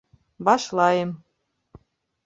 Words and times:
Башлайым. 0.47 1.15